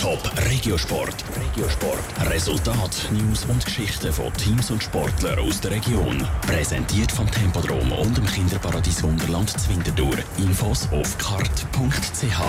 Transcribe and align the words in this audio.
Top 0.00 0.32
Regiosport. 0.48 1.14
Regiosport. 1.36 2.30
Resultat, 2.30 3.10
News 3.12 3.44
und 3.44 3.62
Geschichten 3.62 4.10
von 4.10 4.32
Teams 4.32 4.70
und 4.70 4.82
Sportlern 4.82 5.38
aus 5.40 5.60
der 5.60 5.72
Region. 5.72 6.26
Präsentiert 6.40 7.12
vom 7.12 7.30
Tempodrom 7.30 7.92
und 7.92 8.16
dem 8.16 8.24
Kinderparadies 8.24 9.02
Wunderland 9.02 9.50
Zwintertour. 9.50 10.16
Infos 10.38 10.88
auf 10.90 11.18
kart.ch. 11.18 12.40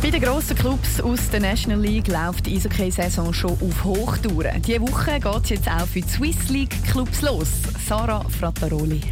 Bei 0.00 0.10
den 0.10 0.22
grossen 0.22 0.56
Clubs 0.56 1.02
aus 1.02 1.28
der 1.30 1.40
National 1.40 1.82
League 1.82 2.08
läuft 2.08 2.46
die 2.46 2.56
Eishockey-Saison 2.56 3.34
schon 3.34 3.52
auf 3.52 3.84
Hochtouren. 3.84 4.62
Diese 4.62 4.80
Woche 4.80 5.20
geht 5.20 5.44
es 5.44 5.50
jetzt 5.50 5.68
auch 5.68 5.86
für 5.86 6.00
die 6.00 6.08
Swiss 6.08 6.48
League 6.48 6.82
Clubs 6.90 7.20
los. 7.20 7.48
Sarah 7.86 8.24
Frattaroli. 8.40 9.02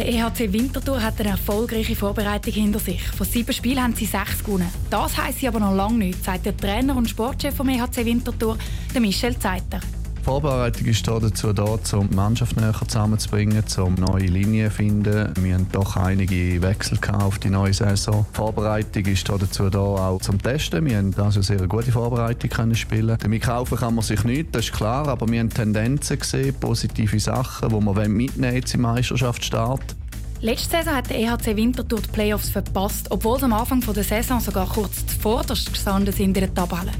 Der 0.00 0.08
EHC 0.08 0.50
Winterthur 0.50 1.02
hat 1.02 1.20
eine 1.20 1.28
erfolgreiche 1.28 1.94
Vorbereitung 1.94 2.54
hinter 2.54 2.78
sich. 2.78 3.02
Von 3.02 3.26
sieben 3.26 3.52
Spielen 3.52 3.82
haben 3.82 3.94
sie 3.94 4.06
sechs 4.06 4.42
gewonnen. 4.42 4.72
Das 4.88 5.18
heisst 5.18 5.40
sie 5.40 5.48
aber 5.48 5.60
noch 5.60 5.74
lange 5.74 5.98
nicht, 5.98 6.24
sagt 6.24 6.46
der 6.46 6.56
Trainer 6.56 6.96
und 6.96 7.10
Sportchef 7.10 7.54
vom 7.54 7.68
EHC 7.68 8.06
Winterthur, 8.06 8.56
Michel 8.98 9.38
Zeiter. 9.38 9.80
Die 10.20 10.24
Vorbereitung 10.26 10.86
ist 10.86 11.08
dazu 11.08 11.52
da, 11.54 11.64
um 11.64 12.08
die 12.10 12.14
Mannschaft 12.14 12.54
näher 12.54 12.74
zusammenzubringen, 12.86 13.64
um 13.78 13.94
neue 13.94 14.26
Linien 14.26 14.70
zu 14.70 14.76
finden. 14.76 15.32
Wir 15.40 15.54
haben 15.54 15.66
doch 15.72 15.96
einige 15.96 16.60
Wechsel 16.60 16.98
auf 17.10 17.38
die 17.38 17.48
neue 17.48 17.72
Saison. 17.72 18.26
Die 18.30 18.36
Vorbereitung 18.36 19.06
ist 19.06 19.26
dazu 19.26 19.70
da, 19.70 19.78
auch 19.78 20.20
zum 20.20 20.40
Testen. 20.40 20.84
Wir 20.84 20.98
haben 20.98 21.14
also 21.16 21.40
sehr 21.40 21.66
gute 21.66 21.90
Vorbereitung 21.90 22.50
können 22.50 22.74
spielen. 22.74 23.16
Damit 23.18 23.42
kaufen 23.42 23.78
kann 23.78 23.94
man 23.94 24.04
sich 24.04 24.22
nicht, 24.24 24.54
das 24.54 24.66
ist 24.66 24.72
klar, 24.74 25.08
aber 25.08 25.26
wir 25.26 25.40
haben 25.40 25.48
Tendenzen 25.48 26.18
gesehen, 26.18 26.54
positive 26.60 27.18
Sachen, 27.18 27.70
die 27.70 27.80
man 27.80 28.12
mitnehmen 28.12 28.54
jetzt 28.54 28.74
im 28.74 28.82
Meisterschaftsstart. 28.82 29.96
Letzte 30.42 30.76
Saison 30.76 30.96
hat 30.96 31.08
der 31.08 31.18
EHC 31.18 31.56
Winterthur 31.56 32.00
die 32.02 32.08
Playoffs 32.08 32.50
verpasst, 32.50 33.10
obwohl 33.10 33.38
sie 33.38 33.46
am 33.46 33.54
Anfang 33.54 33.80
der 33.80 34.04
Saison 34.04 34.38
sogar 34.38 34.68
kurz 34.68 35.06
zuvorderst 35.06 35.72
gestanden 35.72 36.12
sind 36.12 36.36
in 36.36 36.42
der 36.42 36.54
Tabelle. 36.54 36.92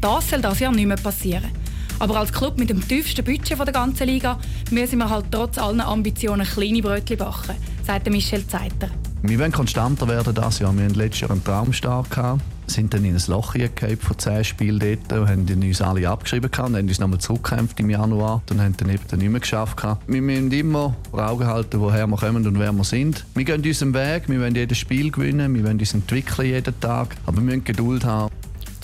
Das 0.00 0.28
soll 0.28 0.40
das 0.40 0.58
Jahr 0.58 0.72
nicht 0.72 0.86
mehr 0.86 0.96
passieren. 0.96 1.50
Aber 1.98 2.16
als 2.16 2.32
Club 2.32 2.58
mit 2.58 2.70
dem 2.70 2.86
tiefsten 2.86 3.24
Budget 3.24 3.58
der 3.58 3.72
ganzen 3.72 4.06
Liga 4.06 4.38
müssen 4.70 4.98
wir 4.98 5.10
halt 5.10 5.26
trotz 5.30 5.58
allen 5.58 5.80
Ambitionen 5.80 6.46
kleine 6.46 6.82
Brötchen 6.82 7.18
backen, 7.18 7.54
sagt 7.86 8.10
Michel 8.10 8.46
Zeiter. 8.46 8.88
Wir 9.26 9.38
wollen 9.38 9.52
konstanter 9.52 10.06
werden 10.06 10.34
das 10.34 10.58
Jahr. 10.58 10.76
Wir 10.76 10.84
hatten 10.84 10.94
letztes 10.96 11.22
Jahr 11.22 11.30
einen 11.30 11.42
Traumstart 11.42 12.10
gehabt, 12.10 12.42
sind 12.66 12.92
dann 12.92 13.06
in 13.06 13.14
ein 13.14 13.22
Loch 13.28 13.54
von 13.54 14.18
zehn 14.18 14.44
Spielen 14.44 14.78
dort 14.78 15.18
und 15.18 15.28
haben 15.30 15.62
uns 15.62 15.80
alle 15.80 16.06
abgeschrieben 16.10 16.50
gehabt, 16.50 16.74
haben 16.74 16.86
uns 16.86 16.98
nochmal 16.98 17.20
zurückgekämpft 17.20 17.80
im 17.80 17.88
Januar 17.88 18.42
und 18.50 18.60
haben 18.60 18.76
dann 18.76 18.90
eben 18.90 19.02
nicht 19.18 19.30
mehr 19.30 19.40
geschafft. 19.40 19.82
Wir 20.06 20.20
müssen 20.20 20.52
immer 20.52 20.94
vor 21.10 21.26
Augen 21.26 21.46
halten, 21.46 21.80
woher 21.80 22.06
wir 22.06 22.16
kommen 22.16 22.46
und 22.46 22.58
wer 22.58 22.72
wir 22.72 22.84
sind. 22.84 23.24
Wir 23.34 23.44
gehen 23.44 23.64
unseren 23.64 23.94
Weg, 23.94 24.28
wir 24.28 24.40
wollen 24.40 24.54
jedes 24.54 24.76
Spiel 24.76 25.10
gewinnen, 25.10 25.54
wir 25.54 25.64
wollen 25.64 25.78
uns 25.78 25.94
entwickeln 25.94 26.48
jeden 26.48 26.78
Tag, 26.80 27.16
aber 27.24 27.38
wir 27.38 27.44
müssen 27.44 27.64
Geduld 27.64 28.04
haben. 28.04 28.30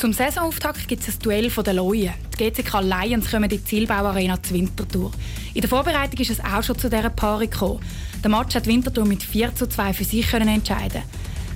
Zum 0.01 0.15
Saisonauftakt 0.15 0.89
gibt 0.89 1.07
es 1.07 1.17
ein 1.17 1.19
Duell 1.19 1.51
den 1.51 1.77
Leuen. 1.77 2.15
Die 2.33 2.51
GCK 2.51 2.81
Lions 2.81 3.31
kommen 3.31 3.45
in 3.45 3.51
die 3.51 3.63
Zielbauarena 3.63 4.43
zur 4.43 4.57
Winterthur. 4.57 5.11
In 5.53 5.61
der 5.61 5.69
Vorbereitung 5.69 6.19
ist 6.19 6.31
es 6.31 6.41
auch 6.41 6.63
schon 6.63 6.79
zu 6.79 6.89
dieser 6.89 7.11
Paarung 7.11 7.51
gekommen. 7.51 7.81
Der 8.25 8.31
Match 8.31 8.55
hat 8.55 8.67
Winterthur 8.67 9.05
mit 9.05 9.23
4 9.23 9.55
zu 9.55 9.69
2 9.69 9.93
für 9.93 10.05
sich 10.05 10.27
können 10.27 10.49
entscheiden 10.49 11.03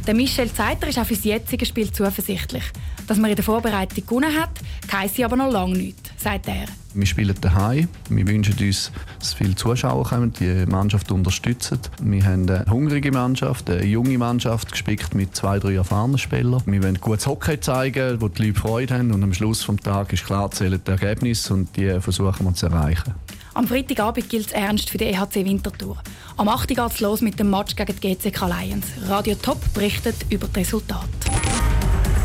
Der 0.07 0.13
Michel 0.13 0.53
Zeiter 0.53 0.89
ist 0.89 0.99
auch 0.99 1.07
für 1.07 1.15
das 1.15 1.25
jetzige 1.25 1.65
Spiel 1.65 1.91
zuversichtlich. 1.91 2.65
Dass 3.07 3.17
man 3.17 3.31
in 3.31 3.37
der 3.37 3.45
Vorbereitung 3.47 4.07
gewonnen 4.07 4.39
hat, 4.39 4.61
heisst 4.93 5.19
aber 5.21 5.37
noch 5.37 5.51
lange 5.51 5.79
nicht, 5.79 6.04
sagt 6.25 6.49
er. 6.49 6.65
Wir 6.95 7.07
spielen 7.07 7.35
daheim. 7.41 7.89
Wir 8.09 8.27
wünschen 8.27 8.57
uns, 8.59 8.91
dass 9.19 9.35
viele 9.35 9.55
Zuschauer 9.55 10.05
kommen, 10.05 10.33
die 10.33 10.65
Mannschaft 10.67 11.13
unterstützen. 11.13 11.79
Wir 12.03 12.25
haben 12.25 12.49
eine 12.49 12.65
hungrige 12.71 13.13
Mannschaft, 13.13 13.69
eine 13.69 13.85
junge 13.85 14.17
Mannschaft, 14.17 14.73
gespickt 14.73 15.15
mit 15.15 15.37
zwei, 15.37 15.59
drei 15.59 15.75
erfahrenen 15.75 16.19
Spielern. 16.19 16.63
Wir 16.65 16.83
wollen 16.83 16.99
gutes 17.01 17.27
Hockey 17.27 17.61
zeigen, 17.61 18.21
wo 18.21 18.29
die 18.29 18.47
Leute 18.47 18.59
Freude 18.59 18.95
haben. 18.95 19.13
Und 19.13 19.23
am 19.23 19.35
Schluss 19.35 19.67
des 19.67 19.77
Tages 19.77 20.21
ist 20.21 20.27
klar, 20.27 20.51
zählen 20.51 20.81
die 20.85 20.91
Ergebnisse 20.91 21.53
und 21.53 21.77
die 21.77 22.01
versuchen 22.01 22.47
wir 22.47 22.55
zu 22.55 22.67
erreichen. 22.67 23.15
Am 23.53 23.69
Freitagabend 23.69 24.29
gilt 24.29 24.47
es 24.47 24.53
ernst 24.53 24.91
für 24.91 24.99
die 24.99 25.05
EHC 25.05 25.45
Winterthur. 25.45 25.99
Am 26.37 26.49
8. 26.49 26.69
geht 26.69 26.79
es 26.79 27.01
los 27.01 27.21
mit 27.21 27.39
dem 27.39 27.51
Match 27.51 27.77
gegen 27.77 27.95
die 28.01 28.15
GCK 28.15 28.47
Lions. 28.49 28.87
Radio 29.09 29.35
Top 29.37 29.59
berichtet 29.75 30.17
über 30.31 30.47
das 30.49 30.57
Resultat. 30.57 31.09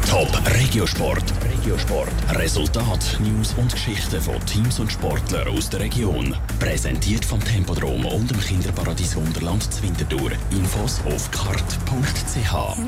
Top 0.09 0.27
Regiosport. 0.55 1.23
Regiosport. 1.43 2.09
Resultat, 2.31 3.19
News 3.19 3.53
und 3.59 3.71
Geschichten 3.71 4.19
von 4.19 4.43
Teams 4.47 4.79
und 4.79 4.91
Sportlern 4.91 5.47
aus 5.49 5.69
der 5.69 5.81
Region. 5.81 6.35
Präsentiert 6.59 7.23
vom 7.23 7.39
Tempodrom 7.39 8.03
und 8.07 8.31
dem 8.31 8.39
Kinderparadies 8.39 9.15
Wunderland 9.15 9.71
Zwintertour. 9.71 10.31
Infos 10.49 10.99
auf 11.05 11.29
kart.ch. 11.29 12.79